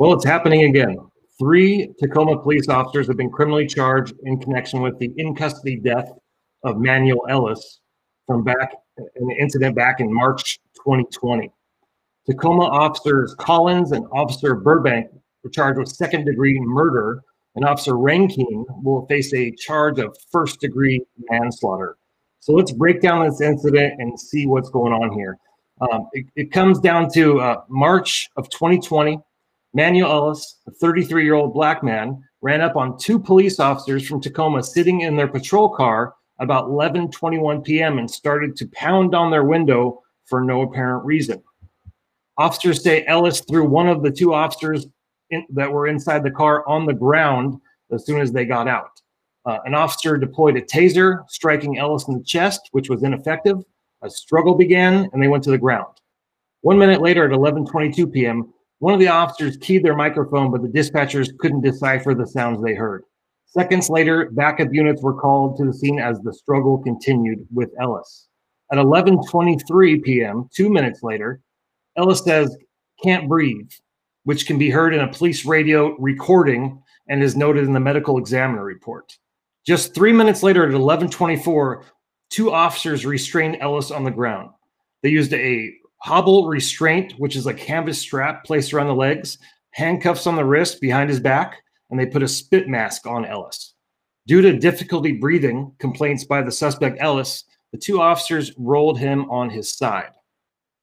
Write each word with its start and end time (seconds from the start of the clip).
Well, 0.00 0.14
it's 0.14 0.24
happening 0.24 0.62
again. 0.64 0.96
Three 1.38 1.92
Tacoma 1.98 2.40
police 2.40 2.70
officers 2.70 3.06
have 3.08 3.18
been 3.18 3.30
criminally 3.30 3.66
charged 3.66 4.14
in 4.22 4.40
connection 4.40 4.80
with 4.80 4.98
the 4.98 5.12
in 5.18 5.34
custody 5.34 5.76
death 5.76 6.10
of 6.64 6.78
Manuel 6.78 7.20
Ellis 7.28 7.80
from 8.26 8.42
back 8.42 8.72
an 8.96 9.30
incident 9.38 9.76
back 9.76 10.00
in 10.00 10.10
March 10.10 10.58
2020. 10.76 11.52
Tacoma 12.24 12.64
officers 12.64 13.34
Collins 13.34 13.92
and 13.92 14.06
Officer 14.10 14.54
Burbank 14.54 15.08
were 15.44 15.50
charged 15.50 15.78
with 15.78 15.90
second 15.90 16.24
degree 16.24 16.58
murder, 16.58 17.20
and 17.54 17.66
Officer 17.66 17.98
Rankine 17.98 18.64
will 18.82 19.04
face 19.04 19.34
a 19.34 19.50
charge 19.50 19.98
of 19.98 20.16
first 20.32 20.62
degree 20.62 21.04
manslaughter. 21.28 21.98
So 22.38 22.54
let's 22.54 22.72
break 22.72 23.02
down 23.02 23.28
this 23.28 23.42
incident 23.42 24.00
and 24.00 24.18
see 24.18 24.46
what's 24.46 24.70
going 24.70 24.94
on 24.94 25.12
here. 25.12 25.36
Um, 25.82 26.08
it, 26.14 26.24
it, 26.36 26.52
comes 26.52 26.80
down 26.80 27.12
to 27.12 27.40
uh, 27.40 27.64
March 27.68 28.30
of 28.36 28.48
2020. 28.48 29.20
Manuel 29.72 30.10
Ellis, 30.10 30.56
a 30.66 30.70
33 30.70 31.24
year 31.24 31.34
old 31.34 31.54
black 31.54 31.82
man, 31.82 32.22
ran 32.42 32.60
up 32.60 32.76
on 32.76 32.98
two 32.98 33.18
police 33.18 33.60
officers 33.60 34.06
from 34.06 34.20
Tacoma 34.20 34.62
sitting 34.62 35.02
in 35.02 35.16
their 35.16 35.28
patrol 35.28 35.68
car 35.68 36.14
about 36.38 36.68
11:21 36.68 37.64
p.m. 37.64 37.98
and 37.98 38.10
started 38.10 38.56
to 38.56 38.66
pound 38.68 39.14
on 39.14 39.30
their 39.30 39.44
window 39.44 40.02
for 40.24 40.42
no 40.42 40.62
apparent 40.62 41.04
reason. 41.04 41.42
Officers 42.38 42.82
say 42.82 43.04
Ellis 43.06 43.42
threw 43.42 43.64
one 43.64 43.88
of 43.88 44.02
the 44.02 44.10
two 44.10 44.32
officers 44.32 44.86
in, 45.30 45.46
that 45.50 45.70
were 45.70 45.86
inside 45.86 46.22
the 46.24 46.30
car 46.30 46.66
on 46.66 46.86
the 46.86 46.94
ground 46.94 47.60
as 47.92 48.06
soon 48.06 48.20
as 48.20 48.32
they 48.32 48.44
got 48.44 48.66
out. 48.66 49.00
Uh, 49.44 49.58
an 49.64 49.74
officer 49.74 50.16
deployed 50.16 50.56
a 50.56 50.62
taser, 50.62 51.24
striking 51.28 51.78
Ellis 51.78 52.08
in 52.08 52.14
the 52.14 52.24
chest, 52.24 52.68
which 52.72 52.88
was 52.88 53.02
ineffective. 53.02 53.58
A 54.02 54.10
struggle 54.10 54.54
began, 54.54 55.08
and 55.12 55.22
they 55.22 55.28
went 55.28 55.44
to 55.44 55.50
the 55.50 55.58
ground. 55.58 55.94
One 56.62 56.78
minute 56.78 57.02
later, 57.02 57.24
at 57.24 57.36
11:22 57.36 58.12
p.m., 58.12 58.52
one 58.80 58.94
of 58.94 59.00
the 59.00 59.08
officers 59.08 59.58
keyed 59.58 59.84
their 59.84 59.96
microphone, 59.96 60.50
but 60.50 60.62
the 60.62 60.68
dispatchers 60.68 61.36
couldn't 61.38 61.60
decipher 61.60 62.14
the 62.14 62.26
sounds 62.26 62.62
they 62.62 62.74
heard. 62.74 63.04
Seconds 63.46 63.90
later, 63.90 64.30
backup 64.32 64.68
units 64.72 65.02
were 65.02 65.20
called 65.20 65.56
to 65.58 65.66
the 65.66 65.72
scene 65.72 66.00
as 66.00 66.18
the 66.20 66.32
struggle 66.32 66.78
continued 66.78 67.46
with 67.52 67.70
Ellis. 67.80 68.28
At 68.72 68.78
11:23 68.78 70.02
p.m., 70.02 70.48
two 70.54 70.70
minutes 70.70 71.02
later, 71.02 71.40
Ellis 71.96 72.24
says, 72.24 72.56
"Can't 73.02 73.28
breathe," 73.28 73.70
which 74.24 74.46
can 74.46 74.56
be 74.56 74.70
heard 74.70 74.94
in 74.94 75.00
a 75.00 75.12
police 75.12 75.44
radio 75.44 75.94
recording 75.98 76.82
and 77.08 77.22
is 77.22 77.36
noted 77.36 77.64
in 77.64 77.74
the 77.74 77.80
medical 77.80 78.16
examiner 78.16 78.64
report. 78.64 79.18
Just 79.66 79.94
three 79.94 80.12
minutes 80.12 80.42
later, 80.42 80.66
at 80.66 80.72
11:24, 80.72 81.82
two 82.30 82.50
officers 82.50 83.04
restrained 83.04 83.58
Ellis 83.60 83.90
on 83.90 84.04
the 84.04 84.10
ground. 84.10 84.50
They 85.02 85.10
used 85.10 85.34
a 85.34 85.74
hobble 86.00 86.48
restraint, 86.48 87.12
which 87.18 87.36
is 87.36 87.46
a 87.46 87.54
canvas 87.54 87.98
strap 87.98 88.44
placed 88.44 88.72
around 88.72 88.88
the 88.88 88.94
legs, 88.94 89.38
handcuffs 89.72 90.26
on 90.26 90.36
the 90.36 90.44
wrist 90.44 90.80
behind 90.80 91.08
his 91.08 91.20
back, 91.20 91.62
and 91.90 91.98
they 91.98 92.06
put 92.06 92.22
a 92.22 92.28
spit 92.28 92.68
mask 92.68 93.06
on 93.06 93.24
Ellis. 93.24 93.74
Due 94.26 94.42
to 94.42 94.58
difficulty 94.58 95.12
breathing 95.12 95.72
complaints 95.78 96.24
by 96.24 96.42
the 96.42 96.52
suspect 96.52 96.98
Ellis, 97.00 97.44
the 97.72 97.78
two 97.78 98.00
officers 98.00 98.52
rolled 98.58 98.98
him 98.98 99.30
on 99.30 99.50
his 99.50 99.72
side. 99.72 100.10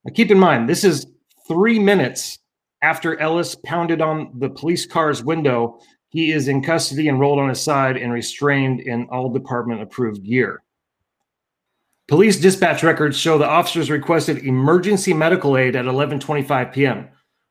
Now, 0.06 0.14
keep 0.14 0.32
in 0.32 0.40
mind, 0.40 0.70
this 0.70 0.84
is 0.84 1.08
three 1.48 1.80
minutes 1.80 2.40
after 2.82 3.20
Ellis 3.20 3.56
pounded 3.56 4.02
on 4.02 4.32
the 4.40 4.50
police 4.50 4.86
car's 4.86 5.24
window. 5.24 5.80
He 6.10 6.32
is 6.32 6.48
in 6.48 6.62
custody 6.62 7.08
and 7.08 7.20
rolled 7.20 7.40
on 7.40 7.50
his 7.50 7.62
side 7.62 7.98
and 7.98 8.12
restrained 8.14 8.82
in 8.82 9.08
all 9.12 9.30
department 9.30 9.82
approved 9.82 10.24
gear. 10.24 10.64
Police 12.08 12.40
dispatch 12.40 12.84
records 12.84 13.18
show 13.18 13.38
the 13.38 13.48
officers 13.48 13.90
requested 13.90 14.46
emergency 14.46 15.14
medical 15.14 15.58
aid 15.58 15.76
at 15.76 15.86
11:25 15.86 16.72
p.m., 16.72 17.10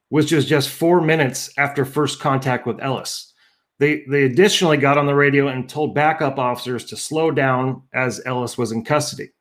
which 0.09 0.33
was 0.33 0.47
just 0.47 0.71
4 0.71 1.03
minutes 1.03 1.51
after 1.59 1.85
first 1.85 2.21
contact 2.21 2.67
with 2.67 2.81
Ellis. 2.81 3.35
They, 3.79 4.05
they 4.09 4.23
additionally 4.23 4.79
got 4.79 4.97
on 4.97 5.07
the 5.07 5.15
radio 5.15 5.49
and 5.49 5.69
told 5.69 5.95
backup 5.95 6.39
officers 6.39 6.87
to 6.87 6.97
slow 6.97 7.31
down 7.31 7.83
as 7.93 8.23
Ellis 8.25 8.57
was 8.57 8.73
in 8.73 8.83
custody. 8.83 9.33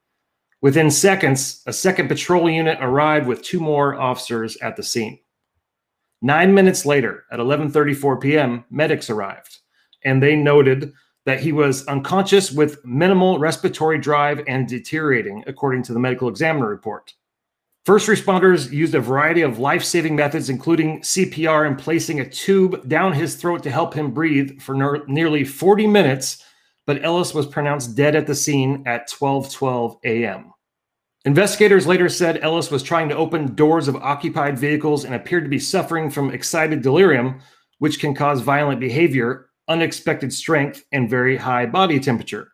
Within 0.61 0.91
seconds, 0.91 1.61
a 1.65 1.71
second 1.71 2.09
patrol 2.09 2.49
unit 2.49 2.77
arrived 2.81 3.27
with 3.27 3.41
two 3.41 3.61
more 3.61 3.95
officers 3.99 4.57
at 4.57 4.75
the 4.75 4.83
scene. 4.83 5.19
Nine 6.21 6.53
minutes 6.53 6.85
later, 6.85 7.23
at 7.31 7.39
11:34 7.39 8.19
p.m., 8.21 8.65
medics 8.69 9.09
arrived, 9.09 9.59
and 10.03 10.21
they 10.21 10.35
noted 10.35 10.91
that 11.25 11.39
he 11.39 11.51
was 11.51 11.85
unconscious 11.87 12.51
with 12.51 12.83
minimal 12.85 13.39
respiratory 13.39 13.97
drive 13.97 14.41
and 14.47 14.67
deteriorating, 14.67 15.43
according 15.47 15.83
to 15.83 15.93
the 15.93 15.99
medical 15.99 16.29
examiner 16.29 16.69
report. 16.69 17.13
First 17.85 18.07
responders 18.07 18.71
used 18.71 18.95
a 18.95 18.99
variety 18.99 19.41
of 19.41 19.59
life 19.59 19.83
saving 19.83 20.15
methods, 20.15 20.49
including 20.49 21.01
CPR 21.01 21.67
and 21.67 21.77
placing 21.77 22.19
a 22.19 22.29
tube 22.29 22.87
down 22.87 23.13
his 23.13 23.35
throat 23.35 23.61
to 23.63 23.71
help 23.71 23.93
him 23.93 24.11
breathe 24.11 24.59
for 24.59 24.73
ne- 24.73 25.03
nearly 25.07 25.43
40 25.43 25.85
minutes, 25.85 26.43
but 26.87 27.03
Ellis 27.03 27.33
was 27.33 27.45
pronounced 27.45 27.95
dead 27.95 28.15
at 28.15 28.25
the 28.25 28.33
scene 28.33 28.83
at 28.87 29.09
12:12 29.11 29.99
a.m. 30.03 30.51
Investigators 31.25 31.87
later 31.87 32.09
said 32.09 32.39
Ellis 32.43 32.69
was 32.69 32.83
trying 32.83 33.09
to 33.09 33.17
open 33.17 33.55
doors 33.55 33.87
of 33.87 33.95
occupied 33.95 34.59
vehicles 34.59 35.05
and 35.05 35.15
appeared 35.15 35.43
to 35.43 35.49
be 35.49 35.59
suffering 35.59 36.09
from 36.09 36.31
excited 36.31 36.83
delirium, 36.83 37.39
which 37.79 37.99
can 37.99 38.13
cause 38.13 38.41
violent 38.41 38.79
behavior, 38.79 39.49
unexpected 39.67 40.33
strength, 40.33 40.85
and 40.91 41.09
very 41.09 41.37
high 41.37 41.65
body 41.65 41.99
temperature. 41.99 42.51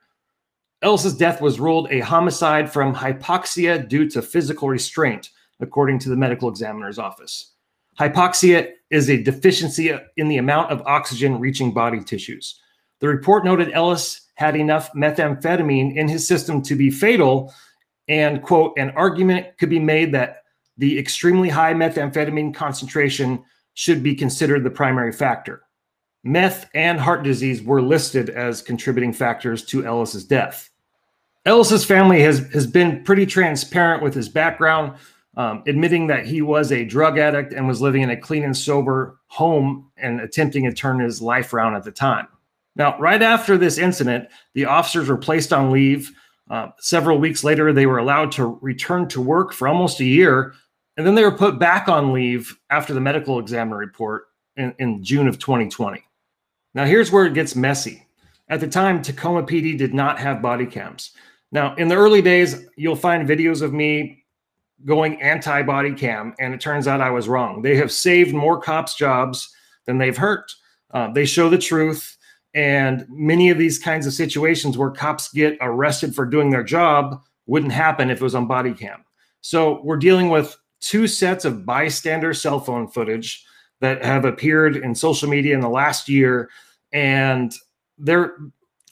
Ellis's 0.81 1.15
death 1.15 1.41
was 1.41 1.59
ruled 1.59 1.87
a 1.91 1.99
homicide 1.99 2.71
from 2.71 2.95
hypoxia 2.95 3.87
due 3.87 4.09
to 4.09 4.21
physical 4.21 4.67
restraint, 4.69 5.29
according 5.59 5.99
to 5.99 6.09
the 6.09 6.15
medical 6.15 6.49
examiner's 6.49 6.97
office. 6.97 7.51
Hypoxia 7.99 8.71
is 8.89 9.09
a 9.09 9.21
deficiency 9.21 9.93
in 10.17 10.27
the 10.27 10.37
amount 10.37 10.71
of 10.71 10.81
oxygen 10.87 11.39
reaching 11.39 11.71
body 11.71 12.03
tissues. 12.03 12.59
The 12.99 13.07
report 13.07 13.45
noted 13.45 13.71
Ellis 13.73 14.21
had 14.35 14.55
enough 14.55 14.91
methamphetamine 14.93 15.95
in 15.95 16.07
his 16.07 16.27
system 16.27 16.61
to 16.63 16.75
be 16.75 16.89
fatal, 16.89 17.53
and, 18.07 18.41
quote, 18.41 18.73
an 18.77 18.89
argument 18.91 19.57
could 19.59 19.69
be 19.69 19.79
made 19.79 20.13
that 20.13 20.43
the 20.77 20.97
extremely 20.97 21.49
high 21.49 21.73
methamphetamine 21.73 22.55
concentration 22.55 23.43
should 23.75 24.01
be 24.01 24.15
considered 24.15 24.63
the 24.63 24.69
primary 24.69 25.11
factor. 25.11 25.63
Meth 26.23 26.69
and 26.73 26.99
heart 26.99 27.23
disease 27.23 27.63
were 27.63 27.81
listed 27.81 28.29
as 28.29 28.61
contributing 28.61 29.11
factors 29.11 29.65
to 29.65 29.85
Ellis's 29.85 30.23
death. 30.23 30.69
Ellis's 31.45 31.83
family 31.83 32.21
has 32.21 32.39
has 32.53 32.67
been 32.67 33.03
pretty 33.03 33.25
transparent 33.25 34.03
with 34.03 34.13
his 34.13 34.29
background, 34.29 34.93
um, 35.37 35.63
admitting 35.65 36.07
that 36.07 36.25
he 36.25 36.41
was 36.41 36.71
a 36.71 36.85
drug 36.85 37.17
addict 37.17 37.53
and 37.53 37.67
was 37.67 37.81
living 37.81 38.03
in 38.03 38.11
a 38.11 38.17
clean 38.17 38.43
and 38.43 38.55
sober 38.55 39.19
home 39.27 39.89
and 39.97 40.21
attempting 40.21 40.65
to 40.65 40.73
turn 40.73 40.99
his 40.99 41.21
life 41.21 41.53
around 41.53 41.75
at 41.75 41.83
the 41.83 41.91
time. 41.91 42.27
Now, 42.75 42.97
right 42.99 43.21
after 43.21 43.57
this 43.57 43.79
incident, 43.79 44.29
the 44.53 44.65
officers 44.65 45.09
were 45.09 45.17
placed 45.17 45.51
on 45.51 45.71
leave. 45.71 46.11
Uh, 46.49 46.67
several 46.79 47.17
weeks 47.17 47.43
later, 47.43 47.73
they 47.73 47.85
were 47.85 47.97
allowed 47.97 48.31
to 48.33 48.59
return 48.61 49.07
to 49.09 49.21
work 49.21 49.53
for 49.53 49.67
almost 49.67 49.99
a 49.99 50.05
year, 50.05 50.53
and 50.97 51.07
then 51.07 51.15
they 51.15 51.23
were 51.23 51.31
put 51.31 51.57
back 51.57 51.87
on 51.87 52.13
leave 52.13 52.55
after 52.69 52.93
the 52.93 53.01
medical 53.01 53.39
examiner 53.39 53.77
report 53.77 54.25
in, 54.57 54.75
in 54.77 55.03
June 55.03 55.27
of 55.27 55.39
2020. 55.39 56.03
Now, 56.73 56.85
here's 56.85 57.11
where 57.11 57.25
it 57.25 57.33
gets 57.33 57.55
messy. 57.55 58.07
At 58.49 58.59
the 58.59 58.67
time, 58.67 59.01
Tacoma 59.01 59.43
PD 59.43 59.77
did 59.77 59.93
not 59.93 60.19
have 60.19 60.41
body 60.41 60.65
cams. 60.65 61.11
Now, 61.51 61.75
in 61.75 61.87
the 61.87 61.95
early 61.95 62.21
days, 62.21 62.65
you'll 62.77 62.95
find 62.95 63.27
videos 63.27 63.61
of 63.61 63.73
me 63.73 64.23
going 64.85 65.21
anti 65.21 65.61
body 65.63 65.93
cam, 65.93 66.33
and 66.39 66.53
it 66.53 66.61
turns 66.61 66.87
out 66.87 67.01
I 67.01 67.09
was 67.09 67.27
wrong. 67.27 67.61
They 67.61 67.75
have 67.75 67.91
saved 67.91 68.33
more 68.33 68.59
cops' 68.59 68.95
jobs 68.95 69.53
than 69.85 69.97
they've 69.97 70.17
hurt. 70.17 70.51
Uh, 70.91 71.11
they 71.11 71.25
show 71.25 71.49
the 71.49 71.57
truth, 71.57 72.17
and 72.53 73.05
many 73.09 73.49
of 73.49 73.57
these 73.57 73.79
kinds 73.79 74.05
of 74.07 74.13
situations 74.13 74.77
where 74.77 74.91
cops 74.91 75.29
get 75.31 75.57
arrested 75.61 76.15
for 76.15 76.25
doing 76.25 76.49
their 76.49 76.63
job 76.63 77.21
wouldn't 77.45 77.71
happen 77.71 78.09
if 78.09 78.21
it 78.21 78.23
was 78.23 78.35
on 78.35 78.47
body 78.47 78.73
cam. 78.73 79.03
So 79.41 79.81
we're 79.83 79.97
dealing 79.97 80.29
with 80.29 80.55
two 80.79 81.07
sets 81.07 81.45
of 81.45 81.65
bystander 81.65 82.33
cell 82.33 82.59
phone 82.59 82.87
footage 82.87 83.45
that 83.81 84.03
have 84.05 84.25
appeared 84.25 84.77
in 84.77 84.95
social 84.95 85.29
media 85.29 85.53
in 85.53 85.59
the 85.59 85.69
last 85.69 86.07
year, 86.07 86.49
and 86.93 87.53
they're 87.97 88.35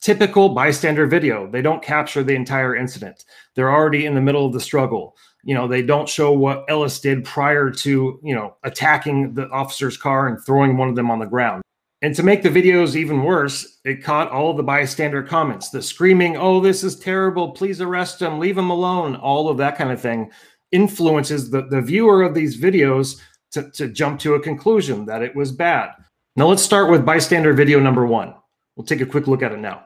typical 0.01 0.49
bystander 0.49 1.05
video. 1.05 1.49
They 1.49 1.61
don't 1.61 1.83
capture 1.83 2.23
the 2.23 2.35
entire 2.35 2.75
incident. 2.75 3.25
They're 3.55 3.71
already 3.71 4.05
in 4.05 4.15
the 4.15 4.21
middle 4.21 4.45
of 4.45 4.53
the 4.53 4.59
struggle. 4.59 5.15
You 5.43 5.55
know, 5.55 5.67
they 5.67 5.81
don't 5.81 6.09
show 6.09 6.31
what 6.31 6.65
Ellis 6.67 6.99
did 6.99 7.23
prior 7.23 7.71
to, 7.71 8.19
you 8.23 8.35
know, 8.35 8.55
attacking 8.63 9.33
the 9.33 9.49
officer's 9.49 9.97
car 9.97 10.27
and 10.27 10.37
throwing 10.45 10.77
one 10.77 10.89
of 10.89 10.95
them 10.95 11.11
on 11.11 11.19
the 11.19 11.25
ground. 11.25 11.61
And 12.01 12.15
to 12.15 12.23
make 12.23 12.43
the 12.43 12.49
videos 12.49 12.95
even 12.95 13.23
worse, 13.23 13.79
it 13.83 14.03
caught 14.03 14.31
all 14.31 14.53
the 14.53 14.63
bystander 14.63 15.21
comments, 15.21 15.69
the 15.69 15.81
screaming, 15.81 16.37
oh, 16.37 16.61
this 16.61 16.83
is 16.83 16.97
terrible. 16.97 17.51
Please 17.51 17.81
arrest 17.81 18.21
him, 18.21 18.39
leave 18.39 18.57
him 18.57 18.69
alone, 18.69 19.17
all 19.17 19.49
of 19.49 19.57
that 19.57 19.77
kind 19.77 19.91
of 19.91 20.01
thing 20.01 20.31
influences 20.71 21.49
the, 21.49 21.63
the 21.63 21.81
viewer 21.81 22.21
of 22.21 22.33
these 22.33 22.61
videos 22.61 23.19
to, 23.51 23.69
to 23.71 23.87
jump 23.87 24.19
to 24.21 24.35
a 24.35 24.39
conclusion 24.39 25.05
that 25.05 25.21
it 25.21 25.35
was 25.35 25.51
bad. 25.51 25.91
Now 26.35 26.47
let's 26.47 26.63
start 26.63 26.89
with 26.89 27.05
bystander 27.05 27.53
video 27.53 27.79
number 27.79 28.05
one. 28.05 28.33
We'll 28.75 28.85
take 28.85 29.01
a 29.01 29.05
quick 29.05 29.27
look 29.27 29.43
at 29.43 29.51
it 29.51 29.59
now. 29.59 29.85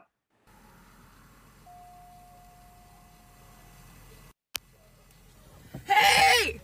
Hey! 5.84 6.60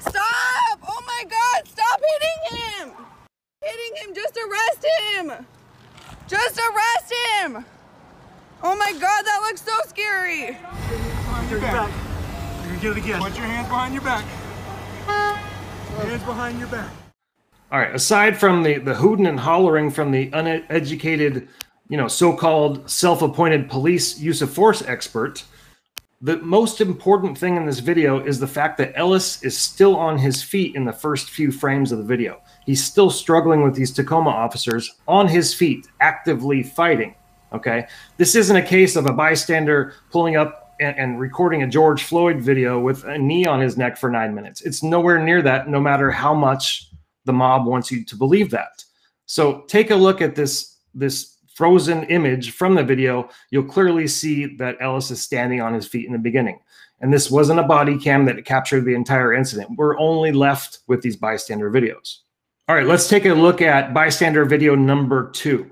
Stop! 0.00 0.78
Oh 0.86 1.02
my 1.06 1.24
god, 1.24 1.66
stop 1.66 2.00
hitting 2.00 2.58
him! 2.58 2.92
Hitting 3.62 3.96
him, 3.96 4.14
just 4.14 4.36
arrest 4.36 4.86
him! 5.00 5.46
Just 6.28 6.58
arrest 6.58 7.12
him! 7.12 7.64
Oh 8.62 8.76
my 8.76 8.92
god, 8.92 9.22
that 9.24 9.40
looks 9.42 9.62
so 9.62 9.72
scary! 9.88 10.52
Behind 10.52 11.50
your 11.50 11.60
back. 11.60 11.90
You're 12.62 12.68
gonna 12.68 12.80
get 12.80 12.92
it 12.92 12.96
again. 12.98 13.20
Put 13.20 13.36
your 13.36 13.46
hands 13.46 13.68
behind 13.68 13.94
your 13.94 14.02
back. 14.02 14.24
Hands 15.96 16.22
behind 16.24 16.58
your 16.58 16.68
back. 16.68 16.90
All 17.72 17.78
right. 17.78 17.94
Aside 17.94 18.38
from 18.38 18.62
the 18.62 18.78
the 18.78 18.94
hooting 18.94 19.26
and 19.26 19.40
hollering 19.40 19.90
from 19.90 20.10
the 20.10 20.30
uneducated, 20.32 21.48
you 21.88 21.96
know, 21.96 22.06
so-called 22.06 22.88
self-appointed 22.88 23.70
police 23.70 24.18
use 24.18 24.42
of 24.42 24.52
force 24.52 24.82
expert, 24.82 25.44
the 26.20 26.38
most 26.38 26.80
important 26.80 27.36
thing 27.36 27.56
in 27.56 27.66
this 27.66 27.78
video 27.78 28.24
is 28.24 28.38
the 28.38 28.46
fact 28.46 28.78
that 28.78 28.92
Ellis 28.96 29.42
is 29.42 29.56
still 29.56 29.96
on 29.96 30.18
his 30.18 30.42
feet 30.42 30.74
in 30.74 30.84
the 30.84 30.92
first 30.92 31.30
few 31.30 31.50
frames 31.50 31.92
of 31.92 31.98
the 31.98 32.04
video. 32.04 32.40
He's 32.64 32.82
still 32.84 33.10
struggling 33.10 33.62
with 33.62 33.74
these 33.74 33.92
Tacoma 33.92 34.30
officers 34.30 34.96
on 35.08 35.28
his 35.28 35.54
feet, 35.54 35.86
actively 36.00 36.62
fighting. 36.62 37.14
Okay. 37.52 37.86
This 38.16 38.34
isn't 38.34 38.56
a 38.56 38.62
case 38.62 38.96
of 38.96 39.06
a 39.06 39.12
bystander 39.12 39.94
pulling 40.10 40.36
up 40.36 40.65
and, 40.80 40.98
and, 40.98 41.20
recording 41.20 41.62
a 41.62 41.66
George 41.66 42.04
Floyd 42.04 42.40
video 42.40 42.78
with 42.80 43.04
a 43.04 43.18
knee 43.18 43.46
on 43.46 43.60
his 43.60 43.76
neck 43.76 43.96
for 43.96 44.10
nine 44.10 44.34
minutes. 44.34 44.62
It's 44.62 44.82
nowhere 44.82 45.22
near 45.22 45.42
that, 45.42 45.68
no 45.68 45.80
matter 45.80 46.10
how 46.10 46.34
much 46.34 46.90
the 47.24 47.32
mob 47.32 47.66
wants 47.66 47.90
you 47.90 48.04
to 48.04 48.16
believe 48.16 48.50
that. 48.50 48.84
So 49.26 49.62
take 49.62 49.90
a 49.90 49.96
look 49.96 50.20
at 50.20 50.34
this, 50.34 50.76
this 50.94 51.36
frozen 51.54 52.04
image 52.04 52.52
from 52.52 52.74
the 52.74 52.84
video. 52.84 53.28
You'll 53.50 53.64
clearly 53.64 54.06
see 54.06 54.56
that 54.56 54.76
Ellis 54.80 55.10
is 55.10 55.20
standing 55.20 55.60
on 55.60 55.74
his 55.74 55.86
feet 55.86 56.06
in 56.06 56.12
the 56.12 56.18
beginning. 56.18 56.60
And 57.00 57.12
this 57.12 57.30
wasn't 57.30 57.60
a 57.60 57.64
body 57.64 57.98
cam 57.98 58.24
that 58.26 58.44
captured 58.44 58.84
the 58.84 58.94
entire 58.94 59.34
incident. 59.34 59.70
We're 59.76 59.98
only 59.98 60.32
left 60.32 60.80
with 60.86 61.02
these 61.02 61.16
bystander 61.16 61.70
videos. 61.70 62.18
All 62.68 62.74
right, 62.74 62.86
let's 62.86 63.08
take 63.08 63.26
a 63.26 63.34
look 63.34 63.62
at 63.62 63.94
bystander 63.94 64.44
video 64.44 64.74
number 64.74 65.30
two. 65.30 65.70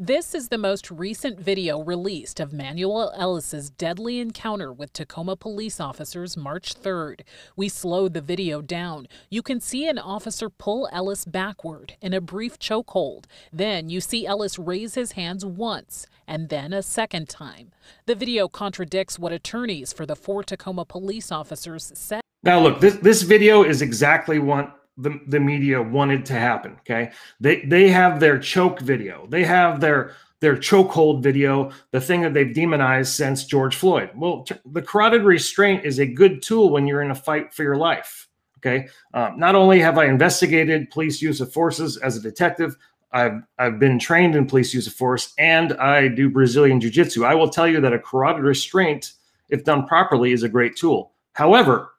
This 0.00 0.32
is 0.32 0.48
the 0.48 0.58
most 0.58 0.92
recent 0.92 1.40
video 1.40 1.82
released 1.82 2.38
of 2.38 2.52
Manuel 2.52 3.12
Ellis's 3.16 3.68
deadly 3.68 4.20
encounter 4.20 4.72
with 4.72 4.92
Tacoma 4.92 5.34
police 5.34 5.80
officers 5.80 6.36
March 6.36 6.80
3rd. 6.80 7.22
We 7.56 7.68
slowed 7.68 8.14
the 8.14 8.20
video 8.20 8.62
down. 8.62 9.08
You 9.28 9.42
can 9.42 9.60
see 9.60 9.88
an 9.88 9.98
officer 9.98 10.50
pull 10.50 10.88
Ellis 10.92 11.24
backward 11.24 11.96
in 12.00 12.14
a 12.14 12.20
brief 12.20 12.60
chokehold. 12.60 13.24
Then 13.52 13.88
you 13.88 14.00
see 14.00 14.24
Ellis 14.24 14.56
raise 14.56 14.94
his 14.94 15.12
hands 15.12 15.44
once 15.44 16.06
and 16.28 16.48
then 16.48 16.72
a 16.72 16.84
second 16.84 17.28
time. 17.28 17.72
The 18.06 18.14
video 18.14 18.46
contradicts 18.46 19.18
what 19.18 19.32
attorneys 19.32 19.92
for 19.92 20.06
the 20.06 20.14
four 20.14 20.44
Tacoma 20.44 20.84
police 20.84 21.32
officers 21.32 21.90
said. 21.96 22.20
Now, 22.44 22.60
look, 22.60 22.78
this, 22.78 22.94
this 22.98 23.22
video 23.22 23.64
is 23.64 23.82
exactly 23.82 24.38
what 24.38 24.77
the, 24.98 25.20
the 25.28 25.40
media 25.40 25.80
wanted 25.80 26.26
to 26.26 26.34
happen. 26.34 26.72
Okay. 26.80 27.10
They 27.40 27.62
they 27.62 27.88
have 27.88 28.20
their 28.20 28.38
choke 28.38 28.80
video. 28.80 29.26
They 29.28 29.44
have 29.44 29.80
their 29.80 30.14
their 30.40 30.56
chokehold 30.56 31.22
video, 31.22 31.72
the 31.90 32.00
thing 32.00 32.20
that 32.20 32.32
they've 32.32 32.54
demonized 32.54 33.12
since 33.12 33.44
George 33.44 33.74
Floyd. 33.74 34.10
Well, 34.14 34.46
the 34.66 34.82
carotid 34.82 35.24
restraint 35.24 35.84
is 35.84 35.98
a 35.98 36.06
good 36.06 36.42
tool 36.42 36.70
when 36.70 36.86
you're 36.86 37.02
in 37.02 37.10
a 37.10 37.14
fight 37.14 37.52
for 37.52 37.64
your 37.64 37.76
life. 37.76 38.28
Okay. 38.58 38.88
Um, 39.14 39.38
not 39.38 39.54
only 39.54 39.80
have 39.80 39.98
I 39.98 40.06
investigated 40.06 40.90
police 40.90 41.22
use 41.22 41.40
of 41.40 41.52
forces 41.52 41.96
as 41.98 42.16
a 42.16 42.20
detective, 42.20 42.76
I've 43.12 43.42
I've 43.58 43.78
been 43.78 43.98
trained 43.98 44.34
in 44.34 44.46
police 44.46 44.74
use 44.74 44.86
of 44.86 44.92
force, 44.92 45.32
and 45.38 45.72
I 45.74 46.08
do 46.08 46.28
Brazilian 46.28 46.80
jiu 46.80 46.90
jitsu. 46.90 47.24
I 47.24 47.34
will 47.34 47.48
tell 47.48 47.68
you 47.68 47.80
that 47.80 47.92
a 47.92 47.98
carotid 47.98 48.42
restraint, 48.42 49.12
if 49.48 49.64
done 49.64 49.86
properly, 49.86 50.32
is 50.32 50.42
a 50.42 50.48
great 50.48 50.76
tool. 50.76 51.12
However, 51.32 51.92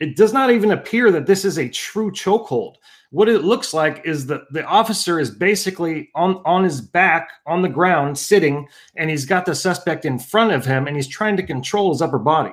it 0.00 0.16
does 0.16 0.32
not 0.32 0.50
even 0.50 0.70
appear 0.70 1.10
that 1.10 1.26
this 1.26 1.44
is 1.44 1.58
a 1.58 1.68
true 1.68 2.10
chokehold. 2.10 2.76
What 3.10 3.28
it 3.28 3.42
looks 3.42 3.72
like 3.72 4.02
is 4.04 4.26
that 4.26 4.42
the 4.52 4.64
officer 4.64 5.18
is 5.18 5.30
basically 5.30 6.10
on, 6.14 6.42
on 6.44 6.62
his 6.62 6.80
back 6.80 7.30
on 7.46 7.62
the 7.62 7.68
ground 7.68 8.18
sitting, 8.18 8.68
and 8.96 9.08
he's 9.08 9.24
got 9.24 9.46
the 9.46 9.54
suspect 9.54 10.04
in 10.04 10.18
front 10.18 10.52
of 10.52 10.64
him 10.64 10.86
and 10.86 10.94
he's 10.94 11.08
trying 11.08 11.36
to 11.38 11.42
control 11.42 11.90
his 11.90 12.02
upper 12.02 12.18
body. 12.18 12.52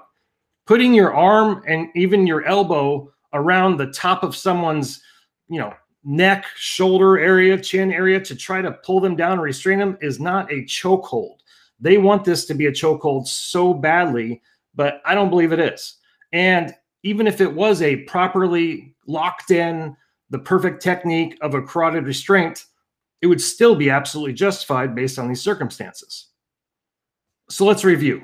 Putting 0.66 0.94
your 0.94 1.14
arm 1.14 1.62
and 1.68 1.90
even 1.94 2.26
your 2.26 2.46
elbow 2.46 3.12
around 3.34 3.78
the 3.78 3.92
top 3.92 4.24
of 4.24 4.36
someone's, 4.36 5.02
you 5.50 5.60
know, 5.60 5.74
neck, 6.06 6.46
shoulder 6.56 7.20
area, 7.20 7.60
chin 7.60 7.92
area 7.92 8.20
to 8.22 8.36
try 8.36 8.62
to 8.62 8.72
pull 8.72 9.00
them 9.00 9.16
down 9.16 9.34
and 9.34 9.42
restrain 9.42 9.80
them 9.80 9.98
is 10.02 10.20
not 10.20 10.52
a 10.52 10.64
chokehold. 10.64 11.40
They 11.80 11.98
want 11.98 12.24
this 12.24 12.46
to 12.46 12.54
be 12.54 12.68
a 12.68 12.72
chokehold 12.72 13.28
so 13.28 13.74
badly, 13.74 14.42
but 14.74 15.02
I 15.06 15.14
don't 15.14 15.30
believe 15.30 15.52
it 15.52 15.60
is. 15.60 15.96
And 16.32 16.74
even 17.06 17.28
if 17.28 17.40
it 17.40 17.54
was 17.54 17.84
a 17.84 17.98
properly 17.98 18.96
locked 19.06 19.52
in, 19.52 19.96
the 20.32 20.40
perfect 20.40 20.82
technique 20.82 21.38
of 21.42 21.54
a 21.54 21.62
carotid 21.62 22.06
restraint, 22.06 22.66
it 23.22 23.28
would 23.28 23.40
still 23.40 23.76
be 23.76 23.92
absolutely 23.92 24.34
justified 24.34 24.96
based 24.96 25.20
on 25.20 25.28
these 25.28 25.40
circumstances. 25.40 26.30
So 27.48 27.64
let's 27.64 27.84
review. 27.84 28.24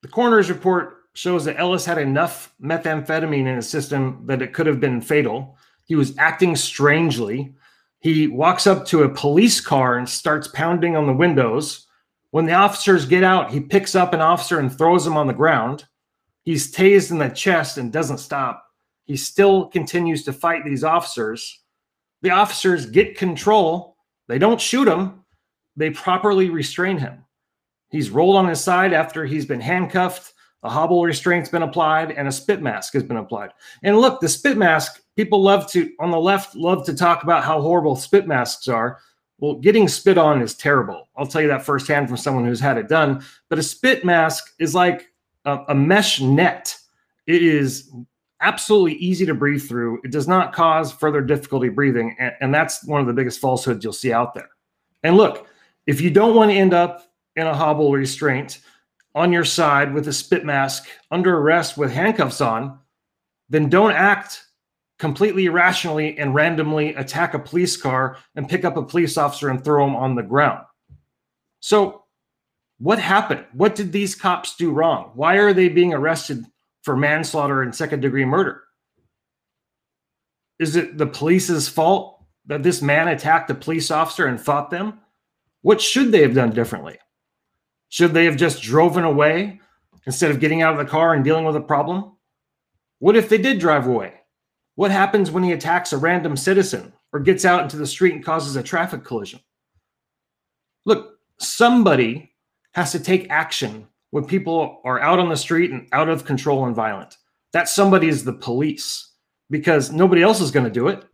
The 0.00 0.08
coroner's 0.08 0.48
report 0.48 1.00
shows 1.12 1.44
that 1.44 1.60
Ellis 1.60 1.84
had 1.84 1.98
enough 1.98 2.54
methamphetamine 2.60 3.46
in 3.46 3.56
his 3.56 3.68
system 3.68 4.22
that 4.24 4.40
it 4.40 4.54
could 4.54 4.66
have 4.66 4.80
been 4.80 5.02
fatal. 5.02 5.58
He 5.84 5.94
was 5.94 6.16
acting 6.16 6.56
strangely. 6.56 7.54
He 7.98 8.28
walks 8.28 8.66
up 8.66 8.86
to 8.86 9.02
a 9.02 9.10
police 9.10 9.60
car 9.60 9.98
and 9.98 10.08
starts 10.08 10.48
pounding 10.48 10.96
on 10.96 11.06
the 11.06 11.12
windows. 11.12 11.86
When 12.30 12.46
the 12.46 12.54
officers 12.54 13.04
get 13.04 13.24
out, 13.24 13.50
he 13.50 13.60
picks 13.60 13.94
up 13.94 14.14
an 14.14 14.22
officer 14.22 14.58
and 14.58 14.72
throws 14.72 15.06
him 15.06 15.18
on 15.18 15.26
the 15.26 15.34
ground. 15.34 15.84
He's 16.42 16.72
tased 16.74 17.10
in 17.10 17.18
the 17.18 17.28
chest 17.28 17.78
and 17.78 17.92
doesn't 17.92 18.18
stop. 18.18 18.64
He 19.04 19.16
still 19.16 19.66
continues 19.66 20.24
to 20.24 20.32
fight 20.32 20.64
these 20.64 20.84
officers. 20.84 21.60
The 22.22 22.30
officers 22.30 22.86
get 22.86 23.16
control. 23.16 23.96
They 24.28 24.38
don't 24.38 24.60
shoot 24.60 24.88
him, 24.88 25.24
they 25.76 25.90
properly 25.90 26.50
restrain 26.50 26.98
him. 26.98 27.24
He's 27.90 28.10
rolled 28.10 28.36
on 28.36 28.48
his 28.48 28.62
side 28.62 28.92
after 28.92 29.24
he's 29.24 29.46
been 29.46 29.60
handcuffed. 29.60 30.32
A 30.62 30.70
hobble 30.70 31.04
restraint's 31.04 31.48
been 31.48 31.62
applied 31.62 32.12
and 32.12 32.28
a 32.28 32.32
spit 32.32 32.62
mask 32.62 32.94
has 32.94 33.02
been 33.02 33.16
applied. 33.16 33.50
And 33.82 33.98
look, 33.98 34.20
the 34.20 34.28
spit 34.28 34.56
mask, 34.56 35.02
people 35.16 35.42
love 35.42 35.70
to, 35.72 35.90
on 35.98 36.10
the 36.10 36.20
left, 36.20 36.54
love 36.54 36.86
to 36.86 36.94
talk 36.94 37.24
about 37.24 37.42
how 37.42 37.60
horrible 37.60 37.96
spit 37.96 38.26
masks 38.28 38.68
are. 38.68 38.98
Well, 39.38 39.56
getting 39.56 39.88
spit 39.88 40.18
on 40.18 40.40
is 40.40 40.54
terrible. 40.54 41.08
I'll 41.16 41.26
tell 41.26 41.42
you 41.42 41.48
that 41.48 41.64
firsthand 41.64 42.08
from 42.08 42.16
someone 42.16 42.44
who's 42.44 42.60
had 42.60 42.78
it 42.78 42.88
done. 42.88 43.24
But 43.50 43.58
a 43.58 43.62
spit 43.62 44.04
mask 44.04 44.54
is 44.60 44.74
like 44.74 45.11
a, 45.44 45.58
a 45.68 45.74
mesh 45.74 46.20
net. 46.20 46.76
It 47.26 47.42
is 47.42 47.92
absolutely 48.40 48.94
easy 48.94 49.24
to 49.26 49.34
breathe 49.34 49.66
through. 49.66 50.00
It 50.04 50.10
does 50.10 50.26
not 50.26 50.52
cause 50.52 50.92
further 50.92 51.20
difficulty 51.20 51.68
breathing. 51.68 52.16
And, 52.18 52.32
and, 52.40 52.54
that's 52.54 52.84
one 52.84 53.00
of 53.00 53.06
the 53.06 53.12
biggest 53.12 53.40
falsehoods 53.40 53.84
you'll 53.84 53.92
see 53.92 54.12
out 54.12 54.34
there. 54.34 54.50
And 55.04 55.16
look, 55.16 55.46
if 55.86 56.00
you 56.00 56.10
don't 56.10 56.34
want 56.34 56.50
to 56.50 56.56
end 56.56 56.74
up 56.74 57.12
in 57.36 57.46
a 57.46 57.54
hobble 57.54 57.92
restraint 57.92 58.60
on 59.14 59.32
your 59.32 59.44
side 59.44 59.94
with 59.94 60.08
a 60.08 60.12
spit 60.12 60.44
mask 60.44 60.88
under 61.10 61.38
arrest 61.38 61.78
with 61.78 61.92
handcuffs 61.92 62.40
on, 62.40 62.78
then 63.48 63.68
don't 63.68 63.92
act 63.92 64.44
completely 64.98 65.46
irrationally 65.46 66.16
and 66.18 66.34
randomly 66.34 66.94
attack 66.94 67.34
a 67.34 67.38
police 67.38 67.76
car 67.76 68.16
and 68.36 68.48
pick 68.48 68.64
up 68.64 68.76
a 68.76 68.82
police 68.84 69.16
officer 69.16 69.48
and 69.48 69.64
throw 69.64 69.86
him 69.86 69.96
on 69.96 70.14
the 70.14 70.22
ground. 70.22 70.64
So 71.60 72.01
what 72.82 72.98
happened? 72.98 73.44
What 73.52 73.76
did 73.76 73.92
these 73.92 74.16
cops 74.16 74.56
do 74.56 74.72
wrong? 74.72 75.12
Why 75.14 75.36
are 75.36 75.52
they 75.52 75.68
being 75.68 75.94
arrested 75.94 76.44
for 76.82 76.96
manslaughter 76.96 77.62
and 77.62 77.72
second 77.72 78.00
degree 78.00 78.24
murder? 78.24 78.64
Is 80.58 80.74
it 80.74 80.98
the 80.98 81.06
police's 81.06 81.68
fault 81.68 82.24
that 82.46 82.64
this 82.64 82.82
man 82.82 83.06
attacked 83.06 83.48
a 83.50 83.54
police 83.54 83.92
officer 83.92 84.26
and 84.26 84.40
fought 84.40 84.70
them? 84.70 84.98
What 85.60 85.80
should 85.80 86.10
they 86.10 86.22
have 86.22 86.34
done 86.34 86.50
differently? 86.50 86.98
Should 87.88 88.14
they 88.14 88.24
have 88.24 88.36
just 88.36 88.62
driven 88.62 89.04
away 89.04 89.60
instead 90.04 90.32
of 90.32 90.40
getting 90.40 90.62
out 90.62 90.72
of 90.72 90.84
the 90.84 90.90
car 90.90 91.14
and 91.14 91.22
dealing 91.22 91.44
with 91.44 91.54
a 91.54 91.60
problem? 91.60 92.16
What 92.98 93.14
if 93.14 93.28
they 93.28 93.38
did 93.38 93.60
drive 93.60 93.86
away? 93.86 94.14
What 94.74 94.90
happens 94.90 95.30
when 95.30 95.44
he 95.44 95.52
attacks 95.52 95.92
a 95.92 95.98
random 95.98 96.36
citizen 96.36 96.92
or 97.12 97.20
gets 97.20 97.44
out 97.44 97.62
into 97.62 97.76
the 97.76 97.86
street 97.86 98.14
and 98.14 98.24
causes 98.24 98.56
a 98.56 98.62
traffic 98.62 99.04
collision? 99.04 99.38
Look, 100.84 101.20
somebody 101.38 102.31
has 102.72 102.92
to 102.92 103.00
take 103.00 103.30
action 103.30 103.86
when 104.10 104.24
people 104.24 104.80
are 104.84 105.00
out 105.00 105.18
on 105.18 105.28
the 105.28 105.36
street 105.36 105.70
and 105.70 105.88
out 105.92 106.08
of 106.08 106.24
control 106.24 106.66
and 106.66 106.76
violent. 106.76 107.16
That 107.52 107.68
somebody 107.68 108.08
is 108.08 108.24
the 108.24 108.32
police 108.32 109.10
because 109.50 109.92
nobody 109.92 110.22
else 110.22 110.40
is 110.40 110.50
going 110.50 110.64
to 110.64 110.70
do 110.70 110.88
it. 110.88 111.04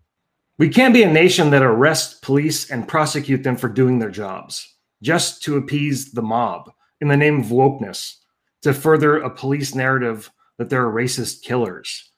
We 0.58 0.68
can't 0.68 0.94
be 0.94 1.04
a 1.04 1.10
nation 1.10 1.50
that 1.50 1.62
arrests 1.62 2.18
police 2.20 2.70
and 2.70 2.88
prosecute 2.88 3.42
them 3.42 3.56
for 3.56 3.68
doing 3.68 3.98
their 3.98 4.10
jobs 4.10 4.76
just 5.02 5.42
to 5.44 5.56
appease 5.56 6.12
the 6.12 6.22
mob 6.22 6.72
in 7.00 7.08
the 7.08 7.16
name 7.16 7.40
of 7.40 7.46
wokeness, 7.46 8.16
to 8.62 8.74
further 8.74 9.18
a 9.18 9.30
police 9.30 9.74
narrative 9.74 10.30
that 10.58 10.68
they're 10.68 10.86
racist 10.86 11.42
killers. 11.42 12.10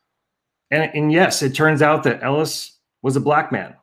And, 0.71 0.91
and 0.95 1.13
yes, 1.13 1.43
it 1.43 1.55
turns 1.55 1.83
out 1.83 2.03
that 2.05 2.23
Ellis 2.23 2.79
was 3.03 3.17
a 3.17 3.21
black 3.21 3.53
man. 3.53 3.75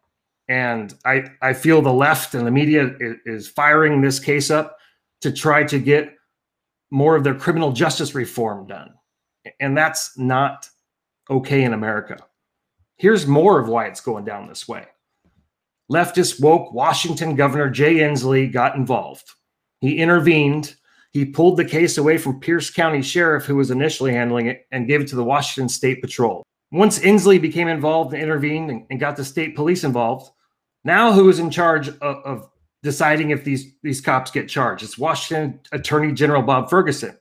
And 0.49 0.93
I, 1.05 1.25
I 1.41 1.53
feel 1.53 1.81
the 1.81 1.93
left 1.93 2.33
and 2.33 2.47
the 2.47 2.51
media 2.51 2.95
is, 2.99 3.17
is 3.25 3.47
firing 3.47 4.01
this 4.01 4.19
case 4.19 4.49
up 4.49 4.76
to 5.21 5.31
try 5.31 5.63
to 5.63 5.79
get 5.79 6.13
more 6.91 7.15
of 7.15 7.23
their 7.23 7.35
criminal 7.35 7.71
justice 7.71 8.15
reform 8.15 8.67
done. 8.67 8.93
And 9.59 9.77
that's 9.77 10.17
not 10.17 10.69
okay 11.29 11.63
in 11.63 11.73
America. 11.73 12.17
Here's 12.97 13.27
more 13.27 13.59
of 13.59 13.67
why 13.67 13.87
it's 13.87 14.01
going 14.01 14.25
down 14.25 14.47
this 14.47 14.67
way. 14.67 14.85
leftist 15.91 16.41
woke 16.41 16.73
Washington 16.73 17.35
Governor 17.35 17.69
Jay 17.69 17.95
Inslee 17.95 18.51
got 18.51 18.75
involved. 18.75 19.29
He 19.79 19.97
intervened. 19.97 20.75
He 21.11 21.25
pulled 21.25 21.57
the 21.57 21.65
case 21.65 21.97
away 21.97 22.17
from 22.17 22.39
Pierce 22.39 22.69
County 22.69 23.01
Sheriff, 23.01 23.45
who 23.45 23.55
was 23.55 23.71
initially 23.71 24.13
handling 24.13 24.47
it, 24.47 24.65
and 24.71 24.87
gave 24.87 25.01
it 25.01 25.07
to 25.09 25.15
the 25.15 25.23
Washington 25.23 25.69
State 25.69 26.01
Patrol. 26.01 26.43
Once 26.71 26.99
Inslee 26.99 27.41
became 27.41 27.67
involved 27.67 28.13
and 28.13 28.21
intervened 28.21 28.69
and, 28.69 28.85
and 28.89 28.99
got 28.99 29.15
the 29.15 29.23
state 29.23 29.55
police 29.55 29.83
involved, 29.83 30.31
now 30.83 31.13
who 31.13 31.29
is 31.29 31.39
in 31.39 31.49
charge 31.49 31.87
of, 31.87 31.99
of 32.01 32.49
deciding 32.83 33.31
if 33.31 33.43
these, 33.43 33.73
these 33.83 34.01
cops 34.01 34.31
get 34.31 34.49
charged? 34.49 34.83
It's 34.83 34.97
Washington 34.97 35.59
Attorney 35.71 36.13
General 36.13 36.41
Bob 36.41 36.69
Ferguson. 36.69 37.17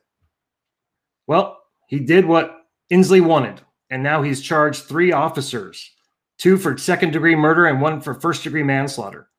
Well, 1.27 1.59
he 1.87 1.99
did 1.99 2.25
what 2.25 2.65
Inslee 2.91 3.25
wanted, 3.25 3.61
and 3.89 4.01
now 4.01 4.21
he's 4.21 4.41
charged 4.41 4.83
three 4.83 5.11
officers 5.11 5.91
two 6.37 6.57
for 6.57 6.77
second 6.77 7.11
degree 7.11 7.35
murder 7.35 7.65
and 7.65 7.81
one 7.81 8.01
for 8.01 8.13
first 8.13 8.43
degree 8.43 8.63
manslaughter 8.63 9.29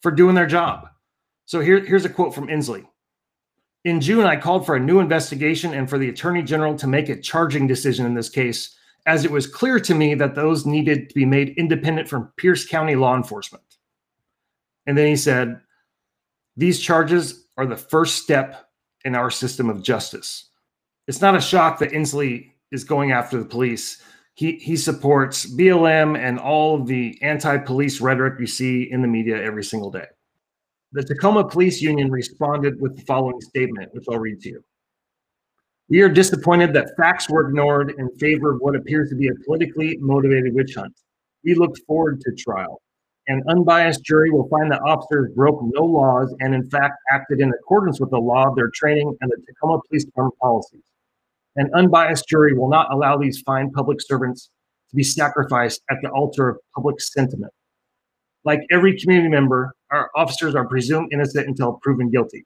for 0.00 0.10
doing 0.10 0.34
their 0.34 0.46
job. 0.46 0.88
So 1.44 1.60
here, 1.60 1.84
here's 1.84 2.04
a 2.04 2.10
quote 2.10 2.34
from 2.34 2.48
Inslee. 2.48 2.86
In 3.84 4.00
June, 4.00 4.26
I 4.26 4.36
called 4.36 4.66
for 4.66 4.76
a 4.76 4.80
new 4.80 4.98
investigation 4.98 5.74
and 5.74 5.88
for 5.88 5.98
the 5.98 6.08
attorney 6.08 6.42
general 6.42 6.76
to 6.76 6.88
make 6.88 7.08
a 7.08 7.20
charging 7.20 7.66
decision 7.66 8.04
in 8.04 8.14
this 8.14 8.28
case, 8.28 8.76
as 9.06 9.24
it 9.24 9.30
was 9.30 9.46
clear 9.46 9.78
to 9.78 9.94
me 9.94 10.14
that 10.14 10.34
those 10.34 10.66
needed 10.66 11.08
to 11.08 11.14
be 11.14 11.24
made 11.24 11.54
independent 11.56 12.08
from 12.08 12.32
Pierce 12.36 12.66
County 12.66 12.96
law 12.96 13.16
enforcement. 13.16 13.62
And 14.86 14.96
then 14.96 15.06
he 15.06 15.16
said, 15.16 15.60
These 16.56 16.80
charges 16.80 17.46
are 17.56 17.66
the 17.66 17.76
first 17.76 18.22
step 18.22 18.68
in 19.04 19.14
our 19.14 19.30
system 19.30 19.70
of 19.70 19.82
justice. 19.82 20.50
It's 21.06 21.20
not 21.20 21.36
a 21.36 21.40
shock 21.40 21.78
that 21.78 21.92
Inslee 21.92 22.52
is 22.72 22.84
going 22.84 23.12
after 23.12 23.38
the 23.38 23.44
police 23.44 24.02
he 24.36 24.56
he 24.56 24.76
supports 24.76 25.46
BLM 25.46 26.16
and 26.16 26.38
all 26.38 26.78
of 26.78 26.86
the 26.86 27.18
anti-police 27.22 28.00
rhetoric 28.00 28.38
you 28.38 28.46
see 28.46 28.82
in 28.92 29.00
the 29.00 29.08
media 29.08 29.42
every 29.42 29.64
single 29.64 29.90
day. 29.90 30.06
The 30.92 31.02
Tacoma 31.02 31.48
Police 31.48 31.80
Union 31.80 32.10
responded 32.10 32.80
with 32.80 32.96
the 32.96 33.02
following 33.02 33.40
statement, 33.40 33.92
which 33.94 34.04
I'll 34.10 34.18
read 34.18 34.40
to 34.42 34.50
you. 34.50 34.64
We 35.88 36.02
are 36.02 36.08
disappointed 36.10 36.74
that 36.74 36.90
facts 36.98 37.30
were 37.30 37.48
ignored 37.48 37.94
in 37.96 38.10
favor 38.18 38.52
of 38.52 38.60
what 38.60 38.76
appears 38.76 39.08
to 39.10 39.16
be 39.16 39.28
a 39.28 39.34
politically 39.46 39.96
motivated 40.00 40.54
witch 40.54 40.74
hunt. 40.74 40.94
We 41.42 41.54
look 41.54 41.74
forward 41.86 42.20
to 42.20 42.32
trial. 42.32 42.82
An 43.28 43.42
unbiased 43.48 44.04
jury 44.04 44.30
will 44.30 44.48
find 44.48 44.70
that 44.70 44.80
officers 44.82 45.32
broke 45.34 45.60
no 45.74 45.84
laws 45.84 46.32
and, 46.40 46.54
in 46.54 46.68
fact, 46.70 46.94
acted 47.10 47.40
in 47.40 47.52
accordance 47.52 47.98
with 47.98 48.10
the 48.10 48.18
law 48.18 48.48
of 48.48 48.54
their 48.54 48.70
training 48.72 49.16
and 49.20 49.30
the 49.30 49.36
Tacoma 49.46 49.80
Police 49.88 50.04
Department 50.04 50.38
policies. 50.40 50.84
An 51.56 51.70
unbiased 51.74 52.28
jury 52.28 52.56
will 52.56 52.68
not 52.68 52.92
allow 52.92 53.16
these 53.16 53.40
fine 53.40 53.70
public 53.70 53.98
servants 54.00 54.50
to 54.90 54.96
be 54.96 55.02
sacrificed 55.02 55.80
at 55.90 55.96
the 56.02 56.10
altar 56.10 56.48
of 56.48 56.58
public 56.74 57.00
sentiment. 57.00 57.52
Like 58.44 58.60
every 58.70 58.96
community 58.98 59.28
member, 59.28 59.74
our 59.90 60.08
officers 60.14 60.54
are 60.54 60.68
presumed 60.68 61.12
innocent 61.12 61.48
until 61.48 61.80
proven 61.82 62.10
guilty. 62.10 62.44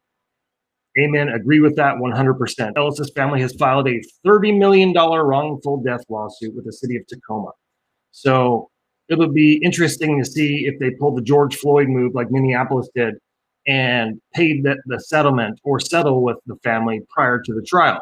Amen. 0.99 1.28
Agree 1.28 1.60
with 1.60 1.76
that 1.76 1.96
100%. 1.96 2.72
Ellis's 2.76 3.12
family 3.14 3.40
has 3.42 3.52
filed 3.54 3.87
a 3.87 4.00
$30 4.26 4.58
million 4.58 4.92
wrongful 4.94 5.82
death 5.82 6.02
lawsuit 6.08 6.54
with 6.54 6.64
the 6.64 6.72
city 6.72 6.96
of 6.96 7.06
Tacoma. 7.06 7.50
So 8.12 8.69
it'll 9.10 9.32
be 9.32 9.56
interesting 9.56 10.18
to 10.18 10.24
see 10.24 10.66
if 10.66 10.78
they 10.78 10.90
pull 10.90 11.14
the 11.14 11.22
George 11.22 11.56
Floyd 11.56 11.88
move 11.88 12.14
like 12.14 12.30
Minneapolis 12.30 12.88
did 12.94 13.16
and 13.66 14.20
paid 14.32 14.64
the, 14.64 14.76
the 14.86 15.00
settlement 15.00 15.60
or 15.64 15.80
settle 15.80 16.22
with 16.22 16.38
the 16.46 16.56
family 16.62 17.02
prior 17.10 17.40
to 17.40 17.52
the 17.52 17.62
trial. 17.62 18.00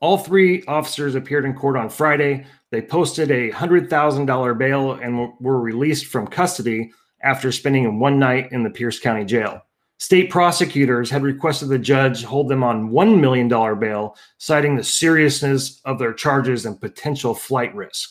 All 0.00 0.18
three 0.18 0.62
officers 0.64 1.14
appeared 1.14 1.46
in 1.46 1.54
court 1.54 1.76
on 1.76 1.88
Friday. 1.88 2.46
They 2.70 2.82
posted 2.82 3.30
a 3.30 3.50
$100,000 3.50 4.58
bail 4.58 4.92
and 4.92 5.32
were 5.40 5.60
released 5.60 6.06
from 6.06 6.26
custody 6.26 6.92
after 7.22 7.50
spending 7.50 7.98
one 7.98 8.18
night 8.18 8.52
in 8.52 8.62
the 8.62 8.70
Pierce 8.70 9.00
County 9.00 9.24
Jail. 9.24 9.62
State 9.98 10.28
prosecutors 10.28 11.08
had 11.08 11.22
requested 11.22 11.70
the 11.70 11.78
judge 11.78 12.22
hold 12.22 12.50
them 12.50 12.62
on 12.62 12.90
$1 12.90 13.18
million 13.18 13.48
bail, 13.80 14.14
citing 14.36 14.76
the 14.76 14.84
seriousness 14.84 15.80
of 15.86 15.98
their 15.98 16.12
charges 16.12 16.66
and 16.66 16.78
potential 16.78 17.34
flight 17.34 17.74
risk. 17.74 18.10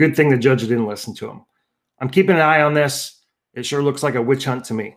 Good 0.00 0.16
thing 0.16 0.30
the 0.30 0.38
judge 0.38 0.62
didn't 0.62 0.86
listen 0.86 1.14
to 1.16 1.28
him. 1.28 1.44
I'm 1.98 2.08
keeping 2.08 2.36
an 2.36 2.40
eye 2.40 2.62
on 2.62 2.72
this. 2.72 3.22
It 3.52 3.66
sure 3.66 3.82
looks 3.82 4.02
like 4.02 4.14
a 4.14 4.22
witch 4.22 4.46
hunt 4.46 4.64
to 4.64 4.72
me. 4.72 4.96